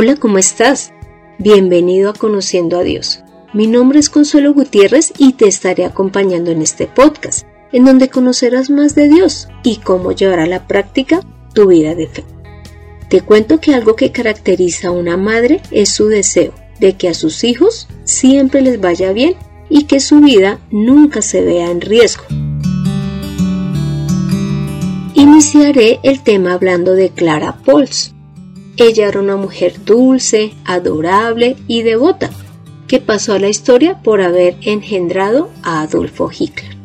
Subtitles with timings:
[0.00, 0.92] Hola, ¿cómo estás?
[1.40, 3.24] Bienvenido a Conociendo a Dios.
[3.52, 8.70] Mi nombre es Consuelo Gutiérrez y te estaré acompañando en este podcast, en donde conocerás
[8.70, 11.22] más de Dios y cómo llevar a la práctica
[11.52, 12.24] tu vida de fe.
[13.10, 17.14] Te cuento que algo que caracteriza a una madre es su deseo de que a
[17.14, 19.34] sus hijos siempre les vaya bien
[19.68, 22.22] y que su vida nunca se vea en riesgo.
[25.14, 28.14] Iniciaré el tema hablando de Clara Pols.
[28.78, 32.30] Ella era una mujer dulce, adorable y devota,
[32.86, 36.76] que pasó a la historia por haber engendrado a Adolfo Hitler.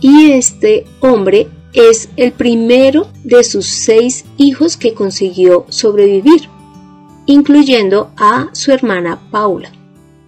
[0.00, 6.48] Y este hombre es el primero de sus seis hijos que consiguió sobrevivir,
[7.26, 9.70] incluyendo a su hermana Paula.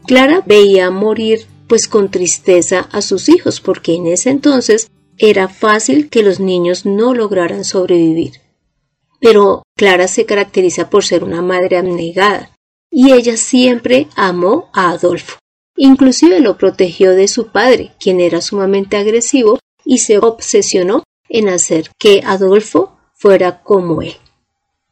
[0.07, 6.11] Clara veía morir pues con tristeza a sus hijos porque en ese entonces era fácil
[6.11, 8.33] que los niños no lograran sobrevivir.
[9.19, 12.57] Pero Clara se caracteriza por ser una madre abnegada,
[12.91, 15.39] y ella siempre amó a Adolfo.
[15.77, 21.91] Inclusive lo protegió de su padre, quien era sumamente agresivo y se obsesionó en hacer
[21.99, 24.17] que Adolfo fuera como él.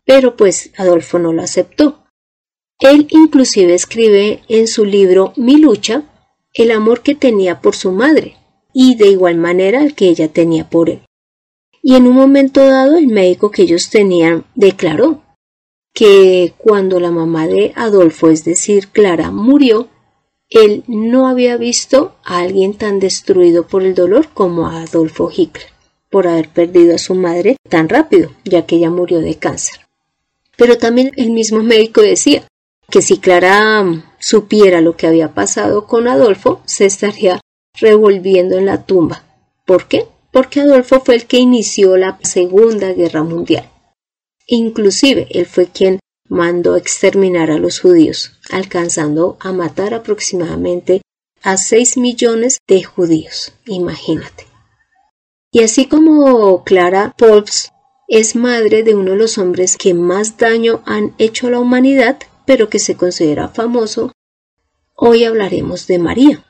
[0.05, 2.05] Pero pues Adolfo no lo aceptó.
[2.79, 6.03] Él inclusive escribe en su libro Mi lucha
[6.53, 8.37] el amor que tenía por su madre
[8.75, 11.04] y de igual manera el que ella tenía por él.
[11.87, 15.21] Y en un momento dado el médico que ellos tenían declaró
[15.93, 19.89] que cuando la mamá de Adolfo, es decir, Clara, murió,
[20.49, 25.67] él no había visto a alguien tan destruido por el dolor como a Adolfo Hitler,
[26.09, 29.81] por haber perdido a su madre tan rápido, ya que ella murió de cáncer.
[30.57, 32.45] Pero también el mismo médico decía
[32.89, 33.85] que si Clara
[34.19, 37.43] supiera lo que había pasado con Adolfo, se estaría
[37.75, 39.25] revolviendo en la tumba.
[39.67, 40.07] ¿Por qué?
[40.35, 43.71] Porque Adolfo fue el que inició la Segunda Guerra Mundial.
[44.49, 51.03] Inclusive él fue quien mandó exterminar a los judíos, alcanzando a matar aproximadamente
[51.41, 53.53] a 6 millones de judíos.
[53.67, 54.49] Imagínate.
[55.53, 57.71] Y así como Clara Polps
[58.09, 62.19] es madre de uno de los hombres que más daño han hecho a la humanidad,
[62.45, 64.11] pero que se considera famoso,
[64.97, 66.45] hoy hablaremos de María,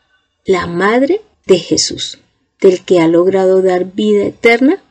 [0.47, 2.19] la madre de Jesús,
[2.65, 4.83] del que ha logrado dar vida eterna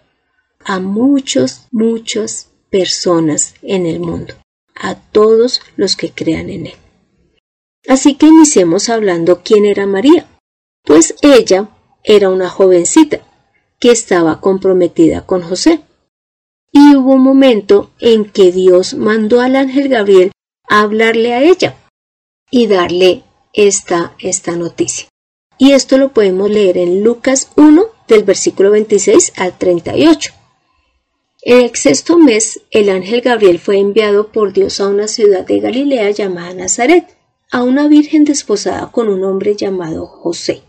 [0.64, 4.36] a muchos, muchas personas en el mundo,
[4.76, 6.76] a todos los que crean en él.
[7.88, 10.28] Así que iniciemos hablando quién era María.
[10.84, 11.68] Pues ella
[12.04, 13.22] era una jovencita
[13.80, 15.82] que estaba comprometida con José.
[16.72, 20.32] Y hubo un momento en que Dios mandó al ángel Gabriel
[20.70, 21.76] a hablarle a ella
[22.52, 25.08] y darle esta, esta noticia.
[25.64, 30.34] Y esto lo podemos leer en Lucas 1 del versículo 26 al 38.
[31.44, 35.62] En el sexto mes, el ángel Gabriel fue enviado por Dios a una ciudad de
[35.62, 37.16] Galilea llamada Nazaret,
[37.50, 40.64] a una virgen desposada con un hombre llamado José,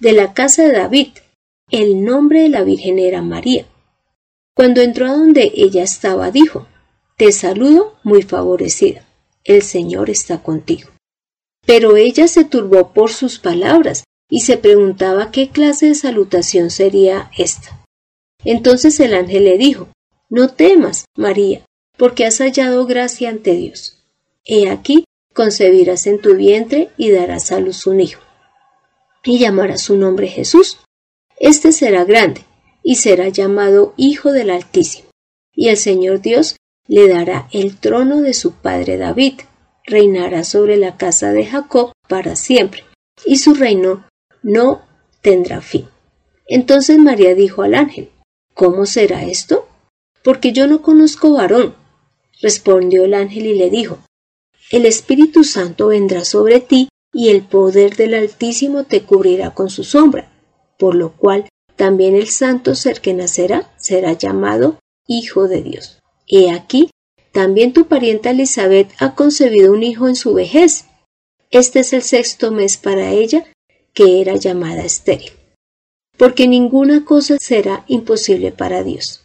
[0.00, 1.10] de la casa de David.
[1.70, 3.66] El nombre de la virgen era María.
[4.52, 6.66] Cuando entró a donde ella estaba, dijo,
[7.16, 9.06] Te saludo muy favorecida,
[9.44, 10.90] el Señor está contigo.
[11.64, 14.02] Pero ella se turbó por sus palabras
[14.34, 17.84] y se preguntaba qué clase de salutación sería esta.
[18.44, 19.86] Entonces el ángel le dijo,
[20.28, 21.64] No temas, María,
[21.96, 24.02] porque has hallado gracia ante Dios.
[24.44, 28.22] He aquí, concebirás en tu vientre y darás a luz un hijo.
[29.22, 30.80] Y llamarás su nombre Jesús.
[31.38, 32.44] Este será grande,
[32.82, 35.10] y será llamado Hijo del Altísimo.
[35.54, 36.56] Y el Señor Dios
[36.88, 39.42] le dará el trono de su padre David,
[39.84, 42.82] reinará sobre la casa de Jacob para siempre,
[43.24, 44.04] y su reino
[44.44, 44.82] no
[45.22, 45.88] tendrá fin.
[46.46, 48.10] Entonces María dijo al ángel,
[48.54, 49.66] ¿Cómo será esto?
[50.22, 51.74] Porque yo no conozco varón.
[52.40, 53.98] Respondió el ángel y le dijo,
[54.70, 59.82] El Espíritu Santo vendrá sobre ti y el poder del Altísimo te cubrirá con su
[59.82, 60.30] sombra,
[60.78, 65.98] por lo cual también el santo ser que nacerá será llamado Hijo de Dios.
[66.28, 66.90] He aquí,
[67.32, 70.84] también tu parienta Elizabeth ha concebido un hijo en su vejez.
[71.50, 73.44] Este es el sexto mes para ella
[73.94, 75.32] que era llamada estéril,
[76.18, 79.24] porque ninguna cosa será imposible para Dios.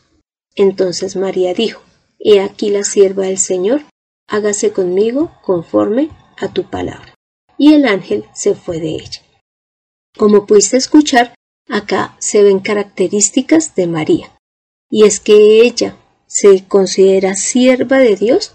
[0.56, 1.82] Entonces María dijo,
[2.20, 3.84] He aquí la sierva del Señor,
[4.28, 7.16] hágase conmigo conforme a tu palabra.
[7.58, 9.22] Y el ángel se fue de ella.
[10.18, 11.34] Como pudiste escuchar,
[11.70, 14.38] acá se ven características de María,
[14.90, 15.96] y es que ella
[16.28, 18.54] se considera sierva de Dios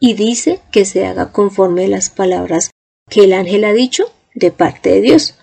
[0.00, 2.70] y dice que se haga conforme las palabras
[3.08, 5.36] que el ángel ha dicho de parte de Dios.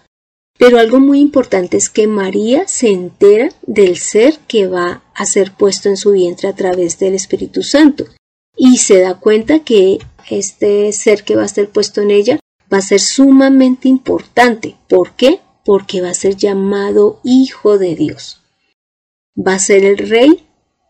[0.59, 5.53] Pero algo muy importante es que María se entera del ser que va a ser
[5.53, 8.03] puesto en su vientre a través del Espíritu Santo
[8.57, 12.39] y se da cuenta que este ser que va a ser puesto en ella
[12.71, 14.75] va a ser sumamente importante.
[14.89, 15.39] ¿Por qué?
[15.63, 18.41] Porque va a ser llamado Hijo de Dios.
[19.37, 20.45] Va a ser el rey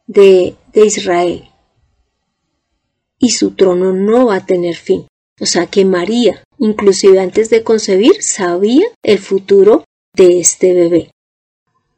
[0.07, 1.47] de, de Israel.
[3.19, 5.05] Y su trono no va a tener fin.
[5.39, 11.11] O sea que María, inclusive antes de concebir, sabía el futuro de este bebé.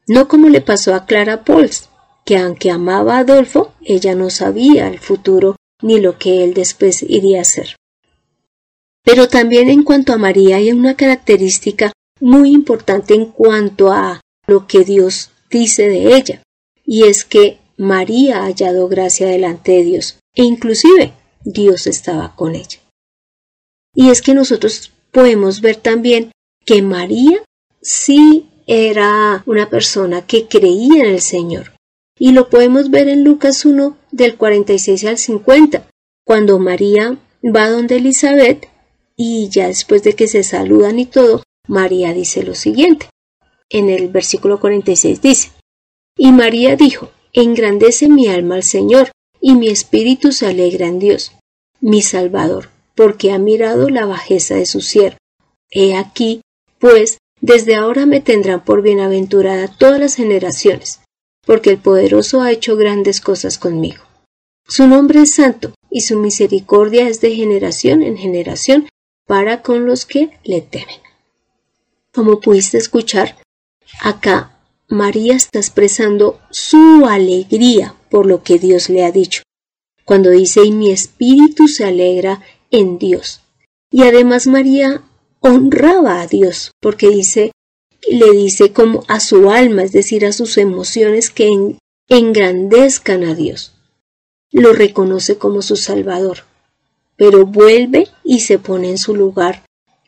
[0.07, 1.89] No como le pasó a Clara Pauls,
[2.25, 7.01] que aunque amaba a Adolfo, ella no sabía el futuro ni lo que él después
[7.03, 7.75] iría a ser.
[9.03, 14.67] Pero también en cuanto a María hay una característica muy importante en cuanto a lo
[14.67, 16.43] que Dios dice de ella,
[16.85, 21.13] y es que María ha hallado gracia delante de Dios, e inclusive
[21.43, 22.80] Dios estaba con ella.
[23.93, 26.31] Y es que nosotros podemos ver también
[26.65, 27.43] que María
[27.81, 31.73] sí era una persona que creía en el Señor.
[32.17, 35.87] Y lo podemos ver en Lucas 1 del 46 al 50,
[36.23, 38.67] cuando María va donde Elizabeth
[39.15, 43.09] y ya después de que se saludan y todo, María dice lo siguiente.
[43.69, 45.51] En el versículo 46 dice,
[46.17, 51.31] Y María dijo, Engrandece mi alma al Señor, y mi espíritu se alegra en Dios,
[51.79, 52.69] mi Salvador,
[53.01, 55.17] porque ha mirado la bajeza de su siervo.
[55.71, 56.41] He aquí,
[56.77, 61.01] pues, desde ahora me tendrán por bienaventurada todas las generaciones,
[61.43, 64.03] porque el poderoso ha hecho grandes cosas conmigo.
[64.67, 68.87] Su nombre es santo, y su misericordia es de generación en generación
[69.25, 71.01] para con los que le temen.
[72.13, 73.35] Como pudiste escuchar,
[74.03, 74.59] acá
[74.89, 79.41] María está expresando su alegría por lo que Dios le ha dicho,
[80.05, 83.41] cuando dice y mi espíritu se alegra en Dios.
[83.91, 85.03] Y además María
[85.41, 87.51] honraba a Dios, porque dice,
[88.09, 91.49] le dice como a su alma, es decir, a sus emociones que
[92.07, 93.73] engrandezcan a Dios.
[94.51, 96.39] Lo reconoce como su Salvador,
[97.15, 99.63] pero vuelve y se pone en su lugar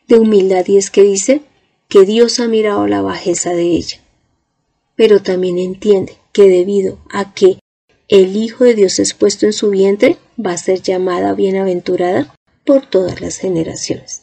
[0.08, 1.42] de humildad y es que dice
[1.88, 4.00] que Dios ha mirado la bajeza de ella.
[4.96, 7.58] Pero también entiende que debido a que
[8.08, 12.34] el Hijo de Dios es puesto en su vientre, va a ser llamada bienaventurada
[12.64, 14.22] por todas las generaciones.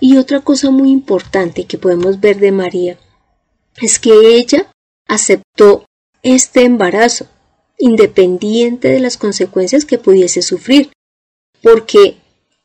[0.00, 2.98] Y otra cosa muy importante que podemos ver de María
[3.80, 4.70] es que ella
[5.06, 5.84] aceptó
[6.22, 7.26] este embarazo,
[7.78, 10.90] independiente de las consecuencias que pudiese sufrir,
[11.62, 12.16] porque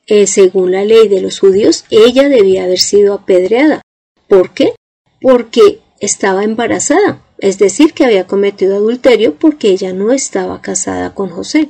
[0.07, 3.81] eh, según la ley de los judíos, ella debía haber sido apedreada.
[4.27, 4.73] ¿Por qué?
[5.21, 11.29] Porque estaba embarazada, es decir, que había cometido adulterio porque ella no estaba casada con
[11.29, 11.69] José.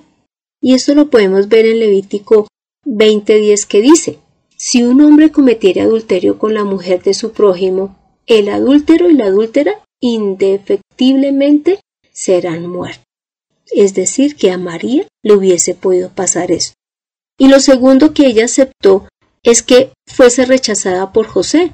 [0.62, 2.48] Y esto lo podemos ver en Levítico
[2.89, 4.19] 20:10 que dice,
[4.57, 9.25] si un hombre cometiera adulterio con la mujer de su prójimo, el adúltero y la
[9.25, 11.80] adúltera indefectiblemente
[12.12, 13.06] serán muertos.
[13.71, 16.74] Es decir, que a María le hubiese podido pasar esto.
[17.38, 19.07] Y lo segundo que ella aceptó
[19.44, 21.74] es que fuese rechazada por José,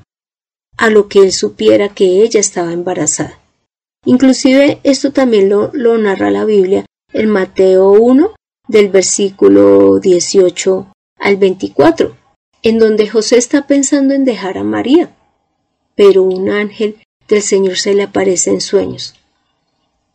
[0.77, 3.39] a lo que él supiera que ella estaba embarazada.
[4.05, 8.35] Inclusive esto también lo, lo narra la Biblia en Mateo 1
[8.67, 10.91] del versículo 18
[11.25, 12.15] al 24,
[12.61, 15.15] en donde José está pensando en dejar a María,
[15.95, 19.15] pero un ángel del Señor se le aparece en sueños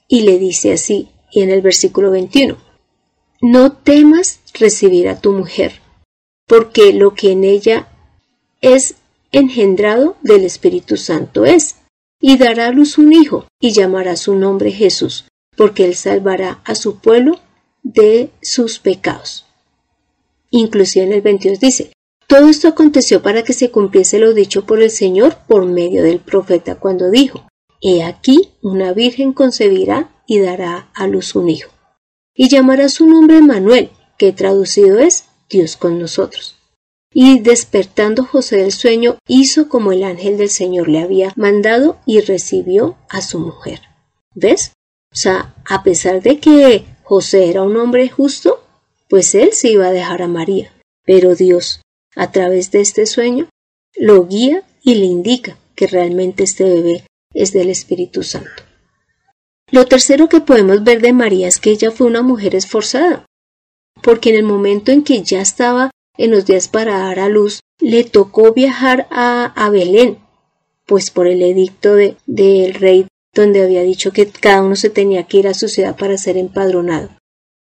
[0.06, 2.56] y le dice así, y en el versículo 21,
[3.42, 5.80] no temas recibir a tu mujer,
[6.46, 7.88] porque lo que en ella
[8.60, 8.94] es
[9.32, 11.74] engendrado del Espíritu Santo es,
[12.20, 15.24] y dará a luz un hijo, y llamará su nombre Jesús,
[15.56, 17.40] porque él salvará a su pueblo
[17.82, 19.49] de sus pecados.
[20.50, 21.92] Inclusive en el 22 dice,
[22.26, 26.20] todo esto aconteció para que se cumpliese lo dicho por el Señor por medio del
[26.20, 27.46] profeta cuando dijo,
[27.80, 31.72] He aquí una virgen concebirá y dará a luz un hijo.
[32.34, 36.56] Y llamará su nombre Manuel, que traducido es Dios con nosotros.
[37.12, 42.20] Y despertando José del sueño, hizo como el ángel del Señor le había mandado y
[42.20, 43.80] recibió a su mujer.
[44.34, 44.72] ¿Ves?
[45.12, 48.59] O sea, a pesar de que José era un hombre justo,
[49.10, 50.72] pues él se iba a dejar a María.
[51.04, 51.82] Pero Dios,
[52.14, 53.48] a través de este sueño,
[53.96, 58.62] lo guía y le indica que realmente este bebé es del Espíritu Santo.
[59.72, 63.26] Lo tercero que podemos ver de María es que ella fue una mujer esforzada,
[64.02, 67.60] porque en el momento en que ya estaba en los días para dar a luz,
[67.80, 70.18] le tocó viajar a, Belén,
[70.86, 75.38] pues por el edicto del rey donde había dicho que cada uno se tenía que
[75.38, 77.19] ir a su ciudad para ser empadronado.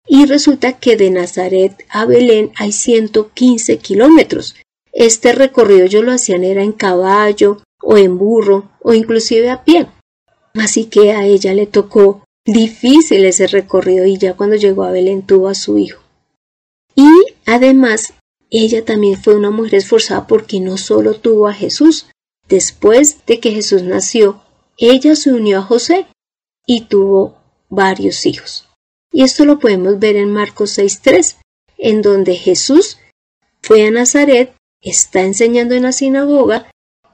[0.08, 4.56] Y resulta que de Nazaret a Belén hay 115 kilómetros.
[4.92, 9.86] Este recorrido yo lo hacían era en caballo o en burro o inclusive a pie.
[10.54, 15.22] Así que a ella le tocó difícil ese recorrido y ya cuando llegó a Belén
[15.22, 16.00] tuvo a su hijo.
[17.48, 18.12] Además,
[18.50, 22.04] ella también fue una mujer esforzada porque no solo tuvo a Jesús,
[22.46, 24.42] después de que Jesús nació,
[24.76, 26.06] ella se unió a José
[26.66, 27.38] y tuvo
[27.70, 28.67] varios hijos.
[29.12, 31.36] Y esto lo podemos ver en Marcos 6.3,
[31.78, 32.98] en donde Jesús
[33.62, 36.70] fue a Nazaret, está enseñando en la sinagoga,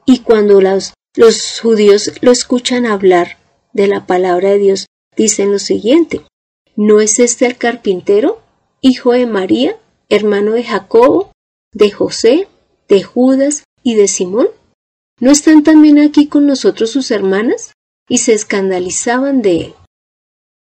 [0.06, 3.38] y cuando los, los judíos lo escuchan hablar
[3.72, 4.86] de la palabra de Dios,
[5.16, 6.22] dicen lo siguiente,
[6.76, 8.42] ¿no es este el carpintero,
[8.80, 9.76] hijo de María,
[10.08, 11.32] hermano de Jacobo,
[11.72, 12.48] de José,
[12.88, 14.48] de Judas y de Simón?
[15.20, 17.72] ¿No están también aquí con nosotros sus hermanas?
[18.08, 19.74] Y se escandalizaban de él.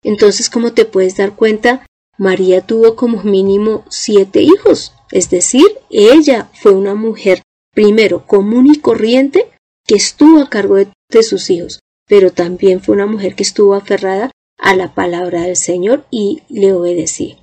[0.03, 1.87] Entonces, como te puedes dar cuenta,
[2.19, 7.43] María tuvo como mínimo siete hijos, es decir, ella fue una mujer
[7.75, 9.51] primero común y corriente
[9.87, 14.31] que estuvo a cargo de, sus hijos, pero también fue una mujer que estuvo aferrada
[14.59, 17.37] a la palabra del Señor y le obedecía.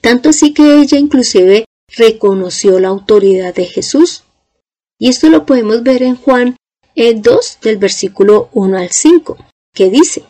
[0.00, 1.64] Tanto así que ella inclusive
[1.96, 4.24] reconoció la autoridad de Jesús.
[4.98, 6.56] Y esto lo podemos ver en Juan
[6.94, 9.36] 2 eh, del versículo 1 al 5,
[9.74, 10.24] que dice,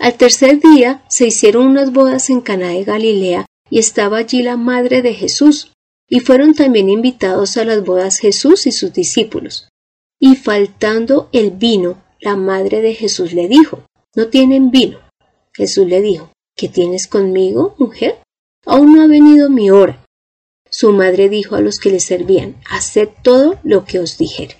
[0.00, 4.56] Al tercer día se hicieron unas bodas en Caná de Galilea y estaba allí la
[4.56, 5.72] madre de Jesús,
[6.08, 9.68] y fueron también invitados a las bodas Jesús y sus discípulos.
[10.18, 13.84] Y faltando el vino, la madre de Jesús le dijo,
[14.16, 14.98] No tienen vino.
[15.52, 18.22] Jesús le dijo, ¿Qué tienes conmigo, mujer?
[18.64, 20.02] Aún no ha venido mi hora.
[20.70, 24.56] Su madre dijo a los que le servían, Haced todo lo que os dijere.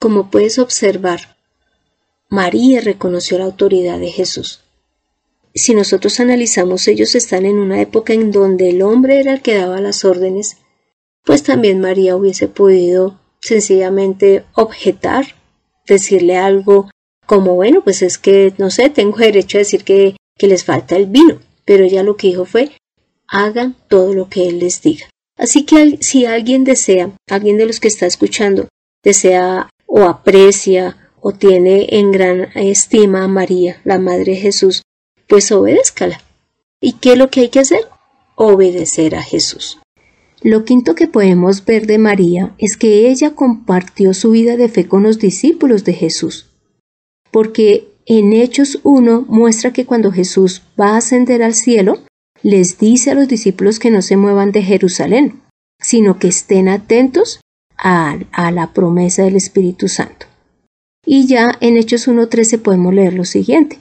[0.00, 1.37] Como puedes observar,
[2.30, 4.60] María reconoció la autoridad de Jesús.
[5.54, 9.54] Si nosotros analizamos, ellos están en una época en donde el hombre era el que
[9.54, 10.58] daba las órdenes,
[11.24, 15.26] pues también María hubiese podido sencillamente objetar,
[15.86, 16.90] decirle algo
[17.26, 20.96] como, bueno, pues es que, no sé, tengo derecho a decir que, que les falta
[20.96, 22.72] el vino, pero ella lo que dijo fue,
[23.26, 25.06] hagan todo lo que Él les diga.
[25.36, 28.68] Así que si alguien desea, alguien de los que está escuchando,
[29.02, 34.82] desea o aprecia o tiene en gran estima a María, la Madre de Jesús,
[35.26, 36.22] pues obedézcala.
[36.80, 37.82] ¿Y qué es lo que hay que hacer?
[38.34, 39.78] Obedecer a Jesús.
[40.40, 44.88] Lo quinto que podemos ver de María es que ella compartió su vida de fe
[44.88, 46.46] con los discípulos de Jesús.
[47.30, 51.98] Porque en Hechos 1 muestra que cuando Jesús va a ascender al cielo,
[52.42, 55.42] les dice a los discípulos que no se muevan de Jerusalén,
[55.78, 57.40] sino que estén atentos
[57.76, 58.16] a,
[58.50, 60.27] la promesa del Espíritu Santo.
[61.04, 63.78] Y ya en Hechos 1.13 podemos leer lo siguiente.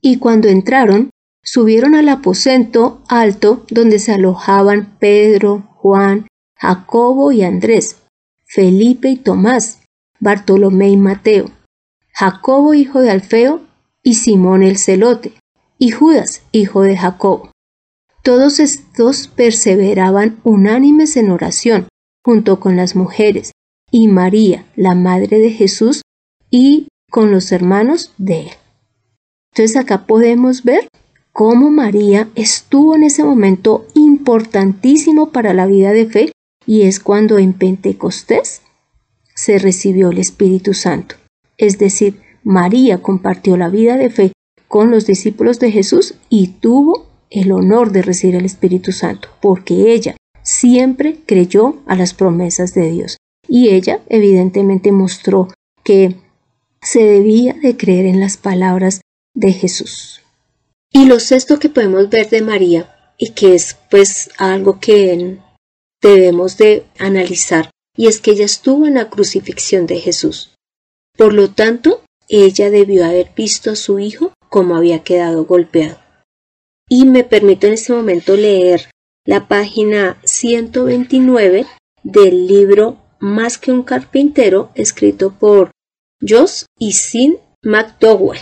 [0.00, 1.10] Y cuando entraron,
[1.42, 7.96] subieron al aposento alto donde se alojaban Pedro, Juan, Jacobo y Andrés,
[8.44, 9.80] Felipe y Tomás,
[10.18, 11.50] Bartolomé y Mateo,
[12.12, 13.62] Jacobo hijo de Alfeo
[14.02, 15.32] y Simón el celote,
[15.78, 17.50] y Judas hijo de Jacobo.
[18.22, 21.88] Todos estos perseveraban unánimes en oración,
[22.22, 23.52] junto con las mujeres,
[23.90, 26.02] y María, la Madre de Jesús,
[26.50, 28.50] y con los hermanos de él.
[29.52, 30.88] Entonces acá podemos ver
[31.32, 36.32] cómo María estuvo en ese momento importantísimo para la vida de fe
[36.66, 38.62] y es cuando en Pentecostés
[39.34, 41.16] se recibió el Espíritu Santo.
[41.56, 44.32] Es decir, María compartió la vida de fe
[44.68, 49.92] con los discípulos de Jesús y tuvo el honor de recibir el Espíritu Santo, porque
[49.92, 53.16] ella siempre creyó a las promesas de Dios.
[53.48, 55.48] Y ella evidentemente mostró
[55.82, 56.16] que
[56.82, 59.00] se debía de creer en las palabras
[59.34, 60.22] de Jesús.
[60.92, 65.38] Y lo sexto que podemos ver de María, y que es pues algo que
[66.00, 70.54] debemos de analizar, y es que ella estuvo en la crucifixión de Jesús.
[71.16, 75.98] Por lo tanto, ella debió haber visto a su hijo como había quedado golpeado
[76.90, 78.90] y me permito en este momento leer
[79.24, 81.64] la página 129
[82.02, 85.70] del libro Más que un carpintero escrito por
[86.78, 88.40] Y Sin McDowell,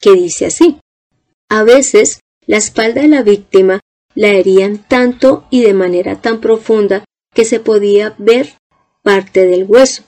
[0.00, 0.78] que dice así.
[1.48, 3.80] A veces la espalda de la víctima
[4.14, 8.54] la herían tanto y de manera tan profunda que se podía ver
[9.02, 10.02] parte del hueso.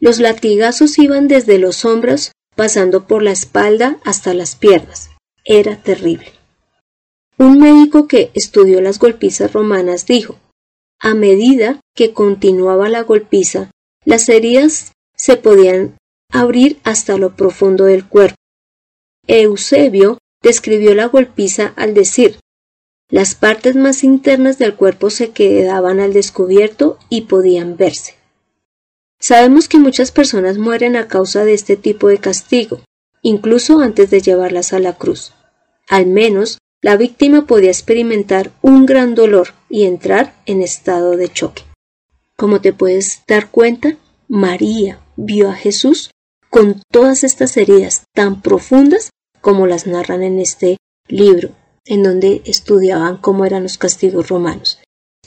[0.00, 5.10] Los latigazos iban desde los hombros pasando por la espalda hasta las piernas.
[5.44, 6.32] Era terrible.
[7.38, 10.38] Un médico que estudió las golpizas romanas dijo,
[11.00, 13.70] a medida que continuaba la golpiza,
[14.04, 15.97] las heridas se podían
[16.30, 18.36] abrir hasta lo profundo del cuerpo.
[19.26, 22.38] Eusebio describió la golpiza al decir,
[23.10, 28.16] las partes más internas del cuerpo se quedaban al descubierto y podían verse.
[29.18, 32.80] Sabemos que muchas personas mueren a causa de este tipo de castigo,
[33.22, 35.32] incluso antes de llevarlas a la cruz.
[35.88, 41.62] Al menos la víctima podía experimentar un gran dolor y entrar en estado de choque.
[42.36, 43.96] Como te puedes dar cuenta,
[44.28, 46.10] María vio a Jesús
[46.50, 50.78] con todas estas heridas tan profundas como las narran en este
[51.08, 51.50] libro,
[51.84, 54.78] en donde estudiaban cómo eran los castigos romanos.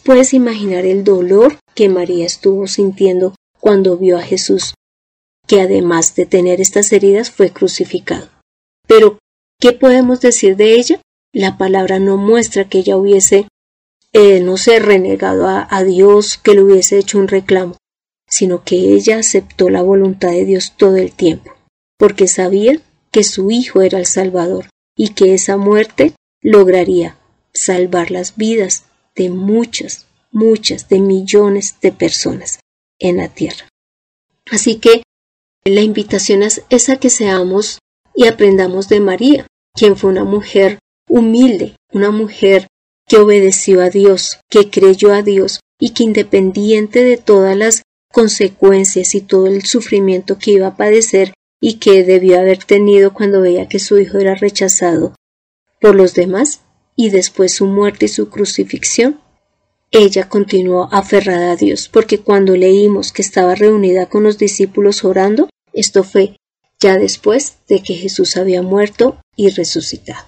[0.03, 4.73] Puedes imaginar el dolor que María estuvo sintiendo cuando vio a Jesús,
[5.47, 8.29] que además de tener estas heridas fue crucificado.
[8.87, 9.19] Pero,
[9.59, 11.01] ¿qué podemos decir de ella?
[11.33, 13.47] La palabra no muestra que ella hubiese,
[14.11, 17.77] eh, no sé, renegado a Dios, que le hubiese hecho un reclamo,
[18.31, 21.51] sino que ella aceptó la voluntad de Dios todo el tiempo,
[21.97, 27.17] porque sabía que su Hijo era el Salvador y que esa muerte lograría
[27.53, 28.85] salvar las vidas
[29.15, 32.59] de muchas, muchas, de millones de personas
[32.99, 33.67] en la tierra.
[34.49, 35.03] Así que
[35.65, 37.79] la invitación es a que seamos
[38.15, 42.67] y aprendamos de María, quien fue una mujer humilde, una mujer
[43.07, 49.15] que obedeció a Dios, que creyó a Dios y que independiente de todas las consecuencias
[49.15, 53.67] y todo el sufrimiento que iba a padecer y que debió haber tenido cuando veía
[53.67, 55.15] que su hijo era rechazado
[55.79, 56.61] por los demás
[56.95, 59.19] y después su muerte y su crucifixión,
[59.91, 65.49] ella continuó aferrada a Dios, porque cuando leímos que estaba reunida con los discípulos orando,
[65.73, 66.37] esto fue
[66.79, 70.25] ya después de que Jesús había muerto y resucitado.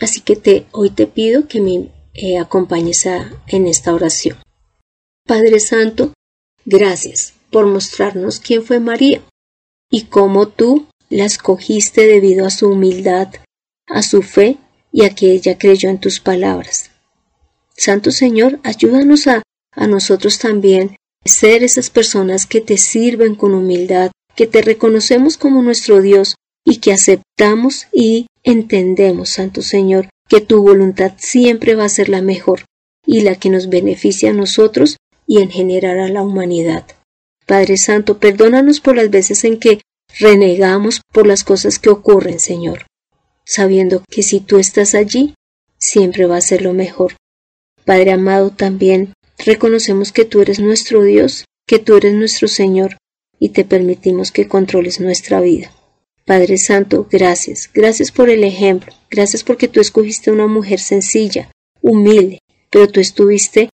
[0.00, 4.38] Así que te, hoy te pido que me eh, acompañes en esta oración.
[5.26, 6.12] Padre Santo,
[6.64, 9.22] gracias por mostrarnos quién fue María
[9.90, 13.28] y cómo tú la escogiste debido a su humildad,
[13.88, 14.58] a su fe
[14.92, 16.90] y a que ella creyó en tus palabras.
[17.76, 24.10] Santo Señor, ayúdanos a, a nosotros también ser esas personas que te sirven con humildad,
[24.36, 30.62] que te reconocemos como nuestro Dios y que aceptamos y entendemos, Santo Señor, que tu
[30.62, 32.64] voluntad siempre va a ser la mejor
[33.04, 34.96] y la que nos beneficia a nosotros
[35.30, 36.84] y en general a la humanidad.
[37.46, 39.80] Padre Santo, perdónanos por las veces en que
[40.18, 42.86] renegamos por las cosas que ocurren, Señor,
[43.46, 45.34] sabiendo que si tú estás allí,
[45.78, 47.14] siempre va a ser lo mejor.
[47.84, 52.96] Padre amado, también reconocemos que tú eres nuestro Dios, que tú eres nuestro Señor,
[53.38, 55.70] y te permitimos que controles nuestra vida.
[56.26, 62.40] Padre Santo, gracias, gracias por el ejemplo, gracias porque tú escogiste una mujer sencilla, humilde,
[62.68, 63.70] pero tú estuviste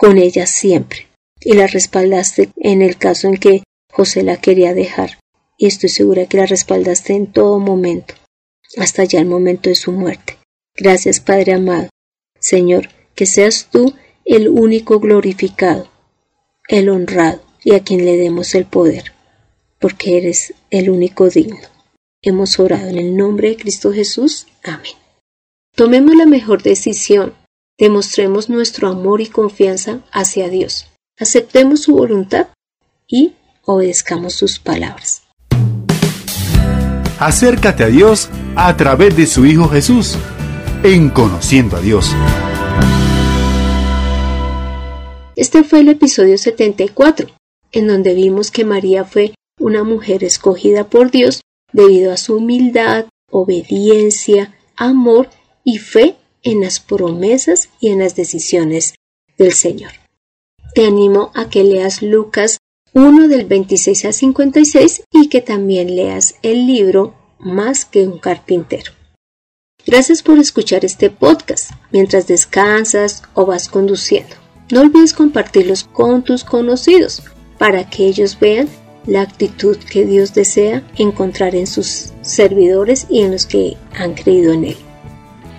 [0.00, 1.08] con ella siempre
[1.42, 5.18] y la respaldaste en el caso en que José la quería dejar,
[5.58, 8.14] y estoy segura que la respaldaste en todo momento,
[8.78, 10.38] hasta ya el momento de su muerte.
[10.74, 11.90] Gracias, Padre amado.
[12.38, 15.90] Señor, que seas tú el único glorificado,
[16.68, 19.12] el honrado, y a quien le demos el poder,
[19.78, 21.68] porque eres el único digno.
[22.22, 24.46] Hemos orado en el nombre de Cristo Jesús.
[24.62, 24.94] Amén.
[25.76, 27.34] Tomemos la mejor decisión,
[27.80, 30.86] demostremos nuestro amor y confianza hacia Dios,
[31.18, 32.48] aceptemos su voluntad
[33.08, 33.32] y
[33.64, 35.22] obedezcamos sus palabras.
[37.18, 40.16] Acércate a Dios a través de su Hijo Jesús,
[40.84, 42.14] en Conociendo a Dios.
[45.36, 47.28] Este fue el episodio 74
[47.72, 51.40] en donde vimos que María fue una mujer escogida por Dios
[51.72, 55.30] debido a su humildad, obediencia, amor
[55.64, 58.94] y fe en las promesas y en las decisiones
[59.38, 59.92] del Señor.
[60.74, 62.58] Te animo a que leas Lucas
[62.92, 68.92] 1 del 26 al 56 y que también leas el libro Más que un carpintero.
[69.86, 74.36] Gracias por escuchar este podcast mientras descansas o vas conduciendo.
[74.70, 77.22] No olvides compartirlos con tus conocidos
[77.58, 78.68] para que ellos vean
[79.06, 84.52] la actitud que Dios desea encontrar en sus servidores y en los que han creído
[84.52, 84.76] en Él.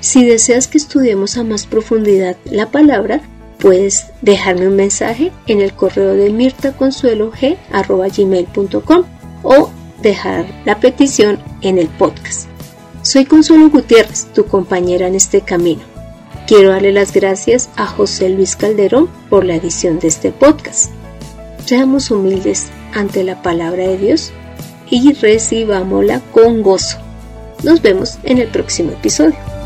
[0.02, 3.22] Si deseas que estudiemos a más profundidad la palabra,
[3.60, 9.04] puedes dejarme un mensaje en el correo de mirtaconsuelog.com
[9.44, 9.70] o
[10.02, 12.48] dejar la petición en el podcast.
[13.04, 15.84] Soy Consuelo Gutiérrez, tu compañera en este camino.
[16.48, 20.90] Quiero darle las gracias a José Luis Calderón por la edición de este podcast.
[21.64, 24.34] Seamos humildes ante la palabra de Dios
[24.90, 26.98] y recibámosla con gozo.
[27.64, 29.61] Nos vemos en el próximo episodio.